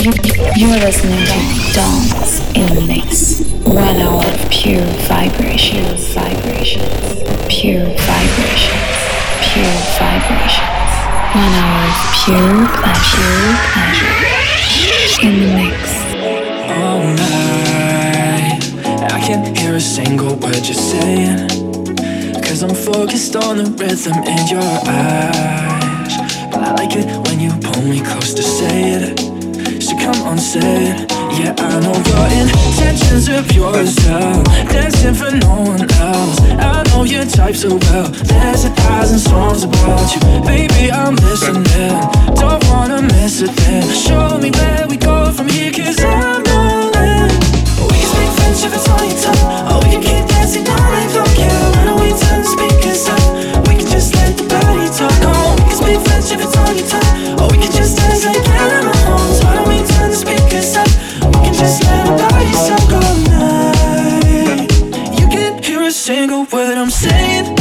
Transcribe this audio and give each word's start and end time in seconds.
You're 0.00 0.80
listening 0.80 1.26
to 1.26 1.72
Dance 1.74 2.40
in 2.54 2.74
the 2.74 2.80
Mix. 2.88 3.42
One 3.66 3.96
hour 4.00 4.24
pure 4.48 4.80
vibrations, 5.04 6.14
vibrations, 6.14 7.20
pure 7.52 7.84
vibrations, 7.84 8.96
pure 9.44 9.76
vibrations. 10.00 10.90
One 11.36 11.52
hour 11.52 11.84
of 11.84 12.00
pure 12.16 12.64
pleasure, 12.80 13.52
pleasure. 13.76 14.16
In 15.20 15.34
the 15.40 15.50
mix. 15.60 15.76
All 16.80 17.04
night, 17.20 18.62
I 19.12 19.20
can't 19.20 19.54
hear 19.58 19.74
a 19.74 19.80
single 19.80 20.34
word 20.36 20.64
you're 20.64 20.72
saying. 20.72 21.46
Cause 22.42 22.62
I'm 22.62 22.74
focused 22.74 23.36
on 23.36 23.58
the 23.58 23.64
rhythm 23.64 24.16
in 24.24 24.46
your 24.48 24.62
eyes. 24.62 26.16
But 26.50 26.62
I 26.62 26.72
like 26.72 26.96
it 26.96 27.04
when 27.28 27.38
you 27.38 27.50
pull 27.60 27.82
me 27.82 28.00
close 28.00 28.32
to 28.32 28.42
say 28.42 28.92
it. 28.92 29.29
Come 30.00 30.22
on, 30.26 30.38
say. 30.38 30.96
Yeah, 31.36 31.54
I 31.58 31.78
know 31.80 31.92
your 31.92 32.26
intentions 32.40 33.28
are 33.28 33.42
pure 33.42 33.76
as. 33.76 33.94
Dancing 34.72 35.14
for 35.14 35.30
no 35.30 35.60
one 35.60 35.84
else. 36.00 36.40
I 36.56 36.82
know 36.88 37.04
your 37.04 37.24
type 37.26 37.54
so 37.54 37.76
well. 37.76 38.08
There's 38.08 38.64
a 38.64 38.70
thousand 38.70 39.18
songs 39.18 39.64
about 39.64 40.08
you. 40.14 40.20
Baby, 40.44 40.90
I'm 40.90 41.16
listening. 41.16 41.92
Don't 42.34 42.64
wanna 42.68 43.02
miss 43.02 43.42
a 43.42 43.48
thing. 43.48 43.84
Show 43.92 44.38
me 44.38 44.50
where 44.50 44.86
we 44.88 44.96
go 44.96 45.32
from 45.32 45.48
here, 45.48 45.70
cause 45.70 46.00
I'm 46.00 46.42
rolling. 46.48 47.28
We 47.84 47.96
can 48.00 48.08
speak 48.08 48.32
French 48.40 48.60
if 48.64 48.72
it's 48.72 48.88
all 48.88 49.04
you 49.04 49.16
talk. 49.20 49.36
Or 49.68 49.76
oh, 49.76 49.80
we 49.84 49.90
can 49.92 50.02
keep 50.02 50.24
dancing 50.32 50.66
all 50.66 50.80
night 50.96 51.12
long. 51.12 51.34
Yeah, 51.36 51.76
why 51.76 51.84
don't 51.84 52.00
we 52.00 52.10
turn 52.16 52.40
the 52.40 52.48
speakers 52.48 53.04
up? 53.06 53.68
We 53.68 53.76
can 53.76 53.86
just 53.86 54.14
let 54.16 54.32
the 54.36 54.44
body 54.48 54.88
talk. 54.96 55.12
Oh, 55.28 55.56
we 55.56 55.62
can 55.68 55.76
speak 55.76 56.00
French 56.08 56.32
if 56.32 56.40
it's 56.40 56.56
all 56.56 56.72
you 56.72 56.84
talk. 56.88 57.04
Or 57.36 57.44
oh, 57.44 57.48
we 57.52 57.58
can 57.60 57.72
just 57.72 57.98
dance 57.98 58.24
like 58.24 58.40
just 61.60 61.84
let 61.84 62.08
all 62.92 63.16
night. 63.28 64.68
You 65.18 65.26
can't 65.28 65.64
hear 65.64 65.82
a 65.82 65.90
single 65.90 66.44
word 66.44 66.78
I'm 66.78 66.90
saying. 66.90 67.54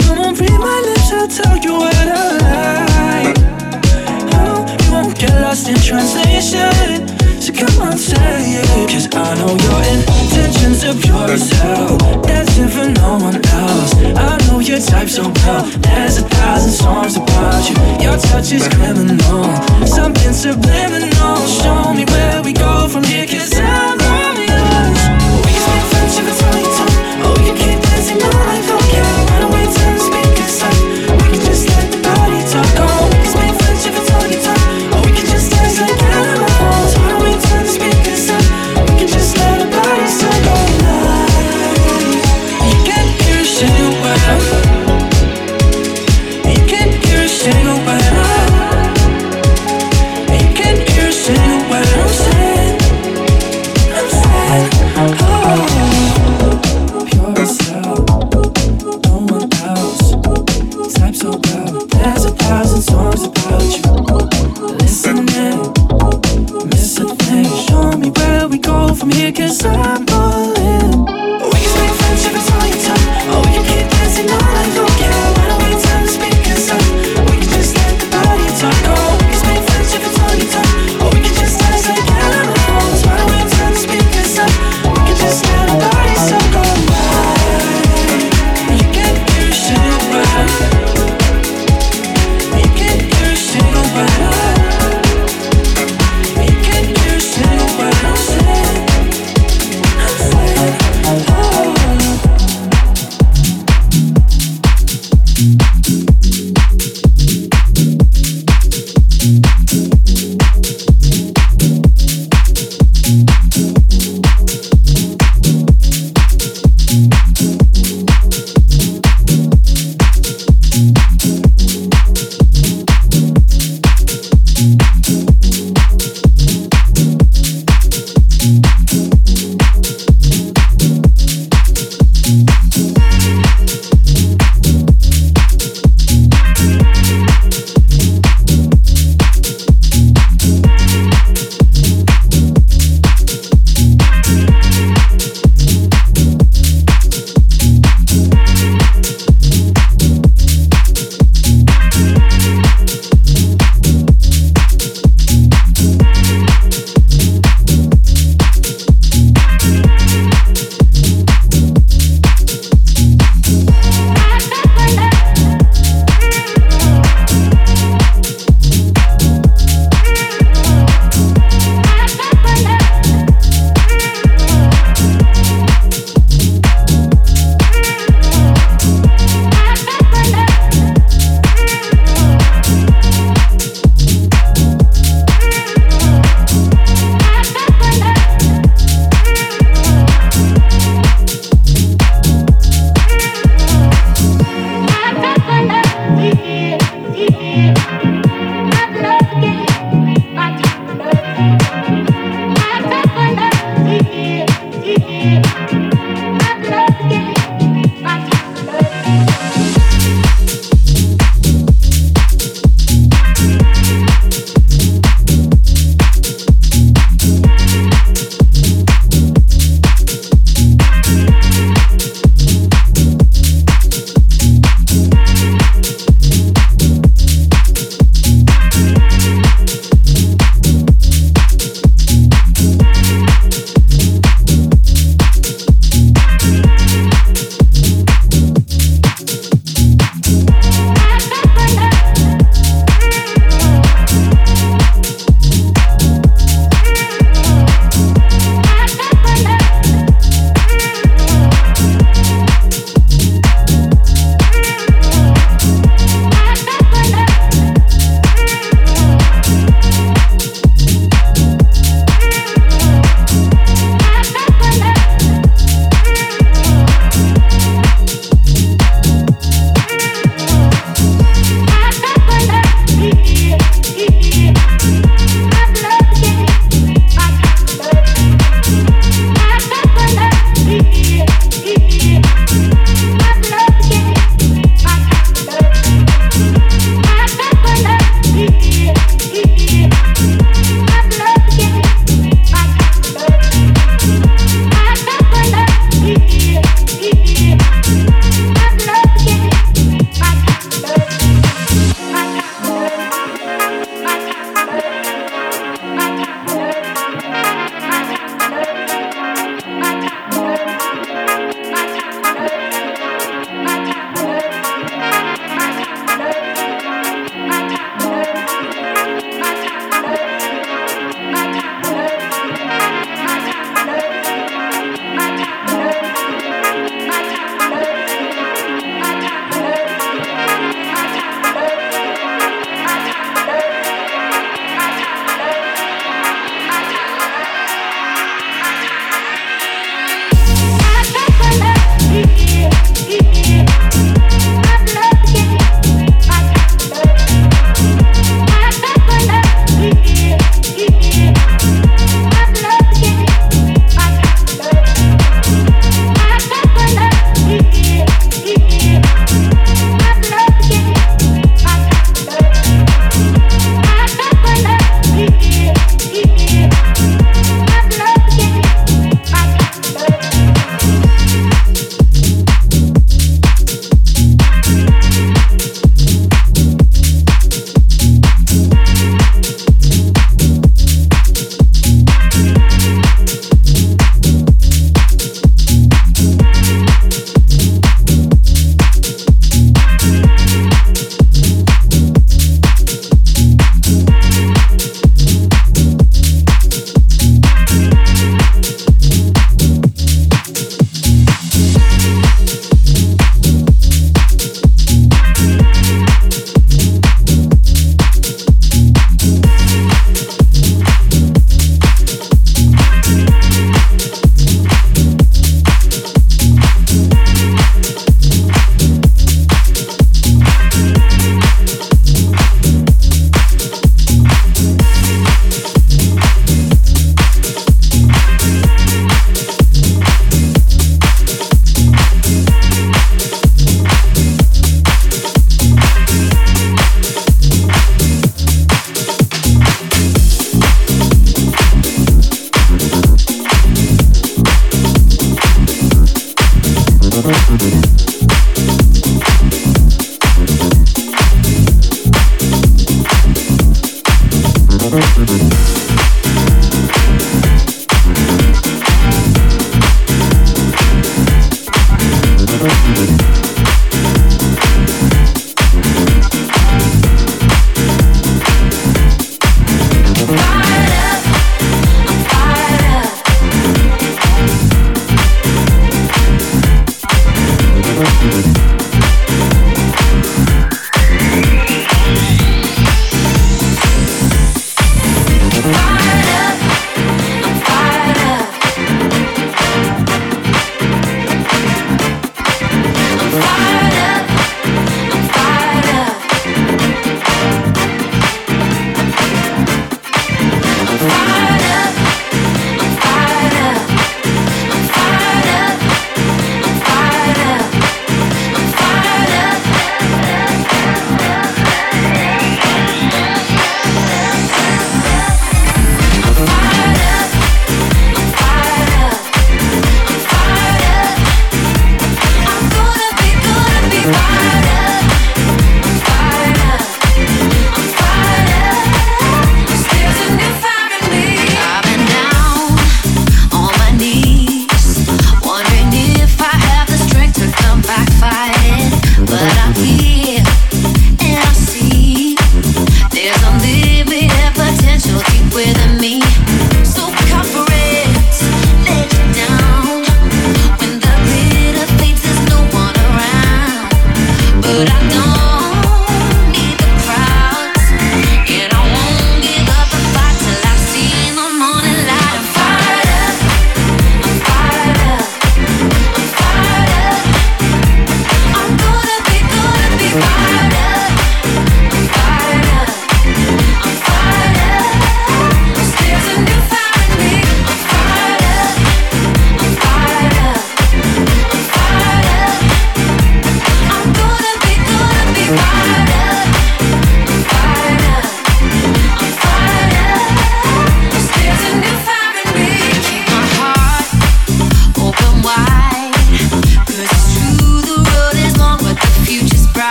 Come 0.00 0.18
on, 0.18 0.34
read 0.34 0.58
my 0.58 0.78
lips, 0.88 1.12
I'll 1.12 1.28
tell 1.28 1.56
you 1.56 1.74
what 1.78 1.94
I 1.94 2.35
say 8.06 8.62
it. 8.62 8.88
Cause 8.90 9.08
I 9.12 9.34
know 9.38 9.52
your 9.66 9.82
intentions 9.94 10.84
are 10.84 10.94
pure 10.94 11.30
as 11.34 11.50
hell. 11.58 11.98
Dancing 12.22 12.68
for 12.68 12.86
no 13.02 13.18
one 13.18 13.38
else. 13.42 13.92
I 14.14 14.38
know 14.46 14.60
your 14.60 14.78
type 14.78 15.08
so 15.08 15.24
well. 15.42 15.64
There's 15.86 16.18
a 16.18 16.24
thousand 16.38 16.72
songs 16.72 17.16
about 17.16 17.62
you. 17.68 17.74
Your 18.04 18.16
touch 18.30 18.52
is 18.52 18.66
criminal. 18.68 19.44
Something 19.86 20.32
subliminal. 20.32 21.36
Show 21.60 21.94
me 21.94 22.04
where 22.12 22.42
we 22.42 22.52
go 22.52 22.88
from 22.88 23.02
here. 23.04 23.26
Cause 23.26 23.52
I'm 23.58 23.98
on 23.98 24.36
yours. 24.50 25.00
We 25.46 25.52
can 25.62 25.82
if 26.20 26.26
it's 26.30 26.42
all 26.46 26.58
you. 26.62 26.74
Oh, 27.26 27.34
we 27.42 27.50
keep 27.58 27.78
dancing 27.82 28.22
all 28.22 28.45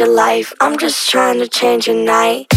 your 0.00 0.08
life. 0.08 0.54
I'm 0.60 0.78
just 0.78 1.10
trying 1.10 1.38
to 1.40 1.46
change 1.46 1.86
your 1.86 1.96
night. 1.96 2.49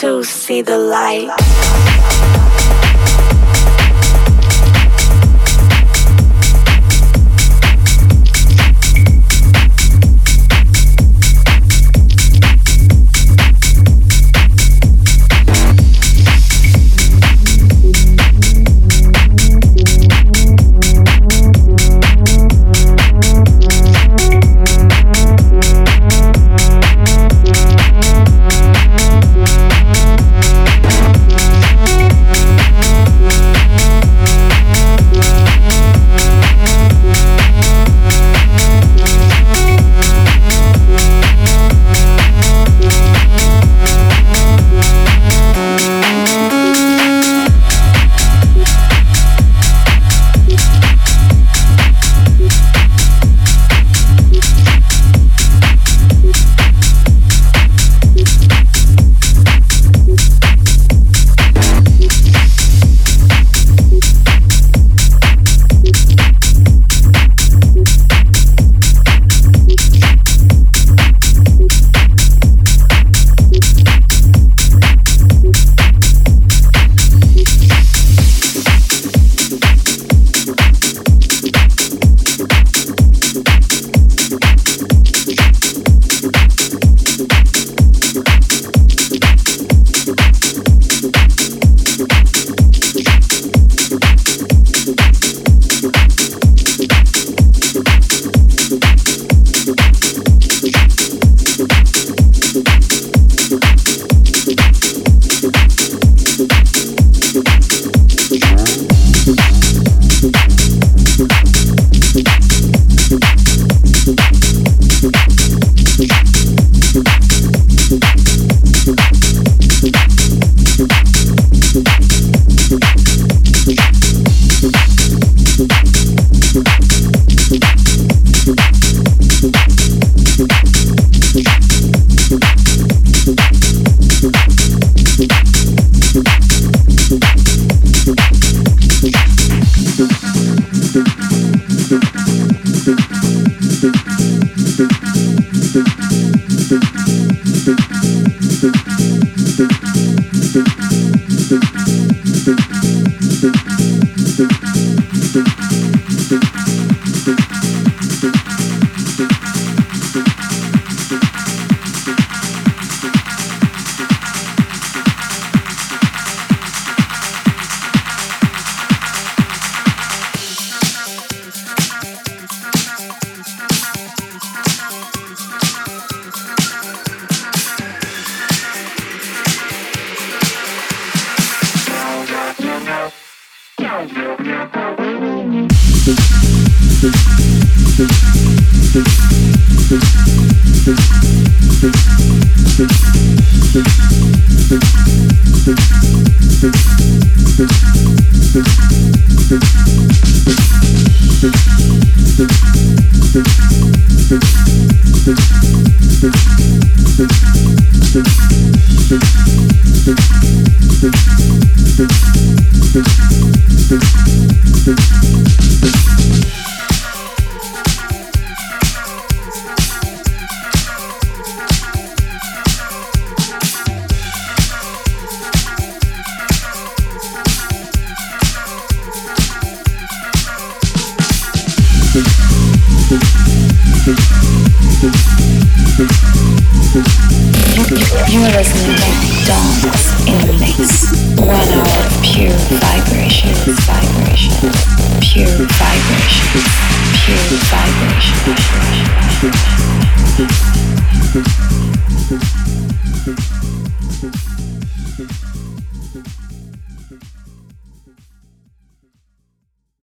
To 0.00 0.24
see 0.24 0.62
the 0.62 0.78
light. 0.78 1.49